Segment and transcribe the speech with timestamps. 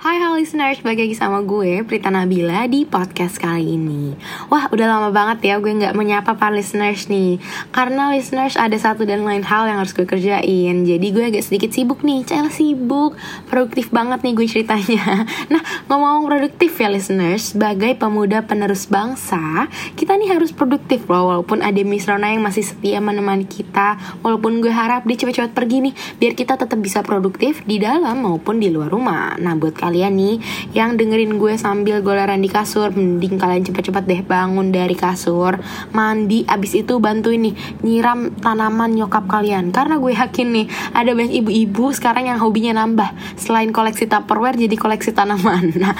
[0.00, 4.16] Hai halo listeners, balik lagi sama gue Prita Nabila di podcast kali ini.
[4.48, 7.36] Wah udah lama banget ya gue gak menyapa para listeners nih.
[7.68, 10.88] Karena listeners ada satu dan lain hal yang harus gue kerjain.
[10.88, 13.12] Jadi gue agak sedikit sibuk nih, cel sibuk.
[13.52, 15.04] Produktif banget nih gue ceritanya.
[15.52, 15.60] Nah
[15.92, 17.52] ngomong-ngomong produktif ya listeners.
[17.52, 19.68] Sebagai pemuda penerus bangsa
[20.00, 24.00] Kita nih harus produktif loh Walaupun ada Miss Rona yang masih setia menemani kita.
[24.24, 28.56] Walaupun gue harap dia cepet-cepet pergi nih Biar kita tetap bisa produktif di dalam maupun
[28.56, 29.36] di luar rumah.
[29.36, 30.38] Nah buat kalian kalian nih
[30.70, 35.58] yang dengerin gue sambil goleran di kasur mending kalian cepet-cepet deh bangun dari kasur
[35.90, 39.74] mandi abis itu bantuin nih nyiram tanaman nyokap kalian.
[39.74, 43.10] Karena gue yakin nih ada banyak ibu-ibu sekarang yang hobinya nambah.
[43.34, 45.74] Selain koleksi tupperware jadi koleksi tanaman.
[45.80, 45.96] Nah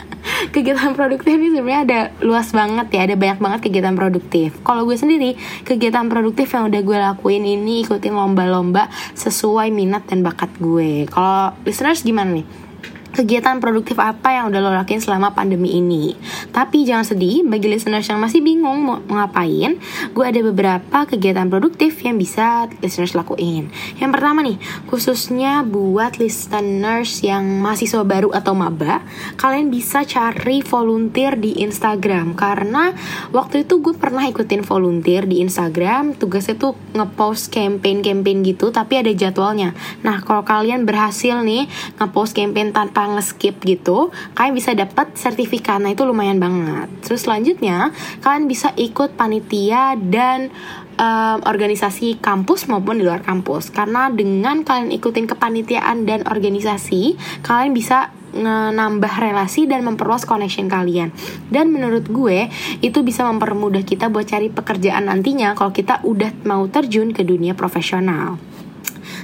[0.52, 4.60] kegiatan produktif ini sebenarnya ada luas banget ya ada banyak banget kegiatan produktif.
[4.60, 10.20] Kalau gue sendiri kegiatan produktif yang udah gue lakuin ini ikutin lomba-lomba sesuai minat dan
[10.20, 11.08] bakat gue.
[11.08, 12.69] Kalau listeners gimana nih
[13.10, 16.14] kegiatan produktif apa yang udah lo lakuin selama pandemi ini.
[16.54, 19.78] Tapi jangan sedih, bagi listeners yang masih bingung mau ngapain,
[20.14, 23.70] gue ada beberapa kegiatan produktif yang bisa listeners lakuin.
[23.98, 29.02] Yang pertama nih, khususnya buat listeners yang mahasiswa baru atau maba,
[29.36, 32.94] kalian bisa cari volunteer di Instagram karena
[33.34, 39.10] waktu itu gue pernah ikutin volunteer di Instagram, tugasnya tuh ngepost campaign-campaign gitu, tapi ada
[39.10, 39.74] jadwalnya.
[40.06, 41.66] Nah, kalau kalian berhasil nih
[41.98, 45.80] ngepost campaign tanpa tanpa nge-skip gitu, kalian bisa dapat sertifikat.
[45.80, 46.92] Nah, itu lumayan banget.
[47.00, 50.52] Terus selanjutnya, kalian bisa ikut panitia dan
[51.00, 53.72] um, organisasi kampus maupun di luar kampus.
[53.72, 61.10] Karena dengan kalian ikutin kepanitiaan dan organisasi, kalian bisa nambah relasi dan memperluas connection kalian.
[61.48, 62.52] Dan menurut gue
[62.84, 67.58] itu bisa mempermudah kita buat cari pekerjaan nantinya kalau kita udah mau terjun ke dunia
[67.58, 68.49] profesional.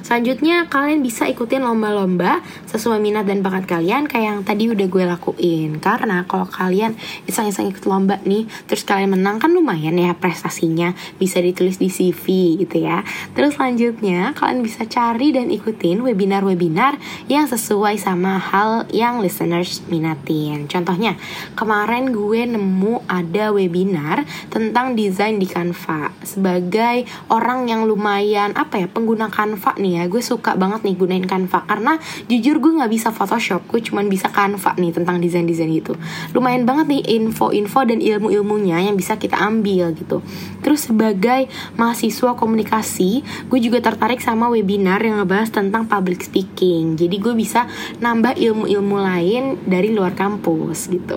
[0.06, 2.38] Selanjutnya kalian bisa ikutin lomba-lomba
[2.70, 5.82] sesuai minat dan bakat kalian kayak yang tadi udah gue lakuin.
[5.82, 6.94] Karena kalau kalian
[7.26, 12.54] iseng-iseng ikut lomba nih, terus kalian menang kan lumayan ya prestasinya, bisa ditulis di CV
[12.54, 13.02] gitu ya.
[13.34, 20.70] Terus selanjutnya kalian bisa cari dan ikutin webinar-webinar yang sesuai sama hal yang listeners minatin.
[20.70, 21.18] Contohnya,
[21.58, 24.22] kemarin gue nemu ada webinar
[24.54, 26.14] tentang desain di Canva.
[26.22, 30.04] Sebagai orang yang lumayan apa ya, pengguna Canva nih ya.
[30.06, 31.64] Gue suka banget nih gunain Canva.
[31.64, 31.96] Karena
[32.28, 33.64] jujur gue nggak bisa Photoshop.
[33.68, 35.96] Gue cuman bisa Canva nih tentang desain desain gitu.
[36.36, 40.20] Lumayan banget nih info-info dan ilmu-ilmunya yang bisa kita ambil gitu.
[40.60, 41.48] Terus sebagai
[41.80, 46.94] mahasiswa komunikasi gue juga tertarik sama webinar yang ngebahas tentang public speaking.
[47.00, 47.64] Jadi gue bisa
[47.98, 51.16] nambah ilmu-ilmu lain dari luar kampus gitu.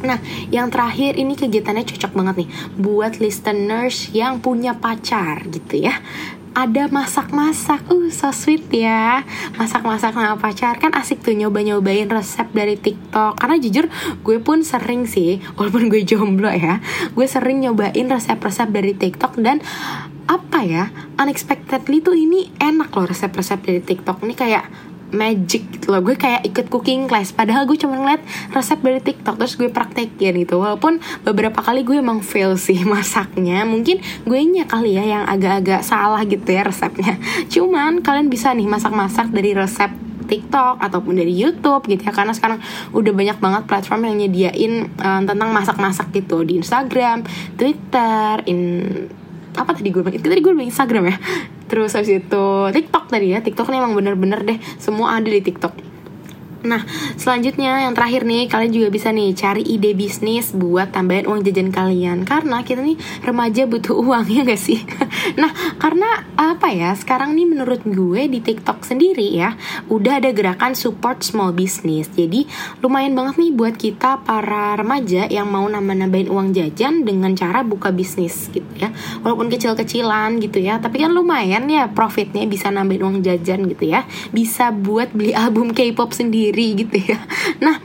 [0.00, 0.16] Nah,
[0.48, 6.00] yang terakhir ini kegiatannya cocok banget nih buat listeners yang punya pacar gitu ya
[6.54, 7.86] ada masak-masak.
[7.90, 9.22] Uh so sweet ya.
[9.54, 10.76] Masak-masak sama pacar.
[10.82, 13.38] Kan asik tuh nyoba-nyobain resep dari TikTok.
[13.38, 13.86] Karena jujur
[14.20, 16.82] gue pun sering sih walaupun gue jomblo ya
[17.14, 19.38] gue sering nyobain resep-resep dari TikTok.
[19.38, 19.62] Dan
[20.30, 24.22] apa ya unexpectedly tuh ini enak loh resep-resep dari TikTok.
[24.22, 24.64] Ini kayak
[25.10, 26.02] magic gitu loh.
[26.02, 27.34] Gue kayak ikut cooking class.
[27.34, 28.22] Padahal gue cuma ngeliat
[28.54, 30.58] resep dari tiktok terus gue praktekin gitu.
[30.58, 33.62] Walaupun beberapa kali gue emang fail sih masaknya.
[33.66, 37.18] Mungkin gue nya kali ya yang agak-agak salah gitu ya resepnya.
[37.52, 39.90] Cuman kalian bisa nih masak-masak dari resep
[40.30, 42.12] TikTok ataupun dari YouTube gitu ya.
[42.14, 42.62] Karena sekarang
[42.94, 46.46] udah banyak banget platform yang nyediain uh, tentang masak-masak gitu.
[46.46, 47.26] Di Instagram,
[47.58, 48.60] Twitter, in
[49.50, 50.22] apa tadi gue bilang?
[50.22, 51.18] Tadi gue bilang Instagram ya
[51.70, 52.44] terus habis itu
[52.74, 55.89] TikTok tadi ya TikTok ini emang bener-bener deh semua ada di TikTok
[56.60, 56.84] Nah,
[57.16, 61.72] selanjutnya yang terakhir nih, kalian juga bisa nih cari ide bisnis buat tambahin uang jajan
[61.72, 62.28] kalian.
[62.28, 64.84] Karena kita nih remaja butuh uang ya gak sih?
[65.40, 65.48] nah,
[65.80, 66.92] karena apa ya?
[66.92, 69.56] Sekarang nih menurut gue di TikTok sendiri ya,
[69.88, 72.12] udah ada gerakan support small business.
[72.12, 72.44] Jadi
[72.84, 77.88] lumayan banget nih buat kita para remaja yang mau nambah-nambahin uang jajan dengan cara buka
[77.88, 78.92] bisnis gitu ya.
[79.24, 84.04] Walaupun kecil-kecilan gitu ya, tapi kan lumayan ya profitnya bisa nambahin uang jajan gitu ya.
[84.28, 87.22] Bisa buat beli album K-pop sendiri sendiri gitu ya
[87.62, 87.78] nah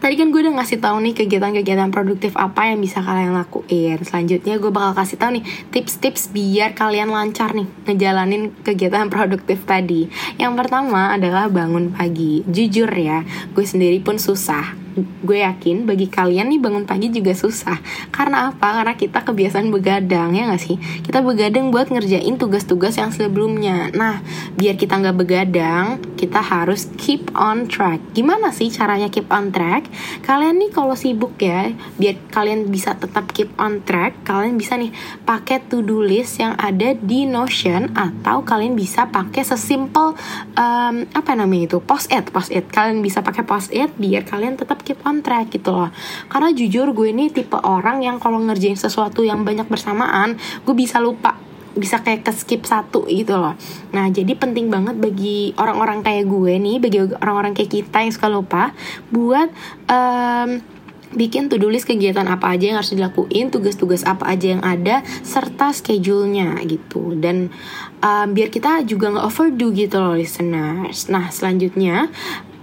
[0.00, 3.96] tadi kan gue udah ngasih tahu nih kegiatan-kegiatan produktif apa yang bisa kalian lakuin.
[4.04, 10.12] Selanjutnya gue bakal kasih tahu nih tips-tips biar kalian lancar nih ngejalanin kegiatan produktif tadi.
[10.36, 12.44] Yang pertama adalah bangun pagi.
[12.44, 13.24] Jujur ya,
[13.56, 17.78] gue sendiri pun susah gue yakin bagi kalian nih bangun pagi juga susah.
[18.14, 18.82] Karena apa?
[18.82, 20.78] Karena kita kebiasaan begadang ya gak sih?
[20.78, 23.90] Kita begadang buat ngerjain tugas-tugas yang sebelumnya.
[23.90, 24.22] Nah
[24.54, 27.98] biar kita nggak begadang kita harus keep on track.
[28.14, 29.90] Gimana sih caranya keep on track?
[30.22, 34.94] Kalian nih kalau sibuk ya biar kalian bisa tetap keep on track kalian bisa nih
[35.26, 40.14] pakai to do list yang ada di Notion atau kalian bisa pakai sesimpel
[40.54, 41.78] um, apa namanya itu?
[41.82, 45.50] Post it post it kalian bisa pakai post it biar kalian tetap keep on track
[45.50, 45.90] gitu loh
[46.28, 51.00] karena jujur gue ini tipe orang yang kalau ngerjain sesuatu yang banyak bersamaan gue bisa
[51.00, 51.40] lupa
[51.74, 53.58] bisa kayak ke skip satu gitu loh
[53.90, 58.30] Nah jadi penting banget bagi orang-orang kayak gue nih Bagi orang-orang kayak kita yang suka
[58.30, 58.70] lupa
[59.10, 59.50] Buat
[59.90, 60.62] um,
[61.14, 65.70] bikin to-do list kegiatan apa aja yang harus dilakuin, tugas-tugas apa aja yang ada, serta
[65.70, 67.14] schedule-nya gitu.
[67.16, 67.54] Dan
[68.02, 71.08] um, biar kita juga nggak overdo gitu loh listeners.
[71.08, 72.10] Nah selanjutnya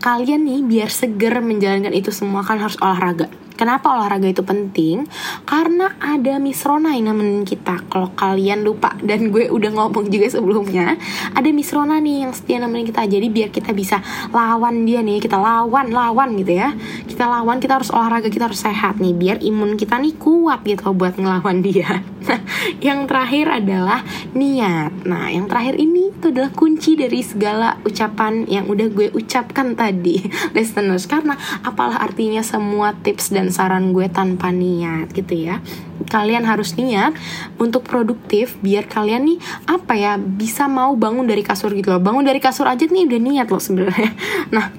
[0.02, 3.30] kalian nih biar seger menjalankan itu semua kan harus olahraga.
[3.54, 5.06] Kenapa olahraga itu penting?
[5.46, 7.86] Karena ada Miss Rona yang nemenin kita.
[7.86, 10.98] Kalau kalian lupa dan gue udah ngomong juga sebelumnya,
[11.38, 13.06] ada Miss Rona nih yang setia nemenin kita.
[13.06, 14.02] Jadi biar kita bisa
[14.34, 16.74] lawan dia nih, kita lawan, lawan gitu ya.
[17.06, 20.90] Kita lawan, kita harus olahraga, kita harus sehat nih biar imun kita nih kuat gitu
[20.98, 22.02] buat ngelawan dia.
[22.22, 22.40] Nah,
[22.88, 24.06] yang terakhir adalah
[24.38, 25.06] niat.
[25.06, 30.22] Nah, yang terakhir ini itu adalah kunci dari segala ucapan yang udah gue ucapkan tadi,
[30.58, 31.10] listeners.
[31.10, 35.64] Karena apalah artinya semua tips dan saran gue tanpa niat gitu ya
[36.12, 37.16] kalian harus niat
[37.56, 39.40] untuk produktif biar kalian nih
[39.70, 43.22] apa ya bisa mau bangun dari kasur gitu loh bangun dari kasur aja nih udah
[43.22, 44.12] niat loh sebenarnya
[44.56, 44.74] nah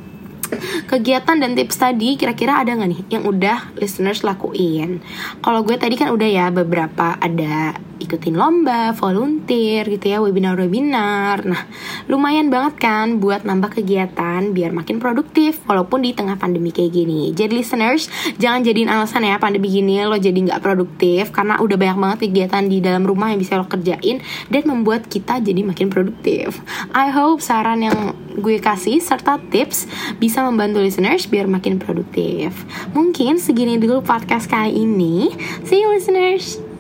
[0.93, 5.00] kegiatan dan tips tadi kira-kira ada nggak nih yang udah listeners lakuin?
[5.41, 11.47] Kalau gue tadi kan udah ya beberapa ada ikutin lomba, volunteer gitu ya, webinar-webinar.
[11.47, 11.62] Nah,
[12.11, 17.31] lumayan banget kan buat nambah kegiatan biar makin produktif walaupun di tengah pandemi kayak gini.
[17.31, 18.11] Jadi listeners,
[18.43, 22.62] jangan jadiin alasan ya pandemi gini lo jadi nggak produktif karena udah banyak banget kegiatan
[22.67, 24.19] di dalam rumah yang bisa lo kerjain
[24.50, 26.59] dan membuat kita jadi makin produktif.
[26.91, 29.87] I hope saran yang gue kasih serta tips
[30.19, 32.67] bisa membantu listeners biar makin produktif.
[32.93, 35.31] Mungkin segini dulu podcast kali ini.
[35.62, 36.72] See you listeners.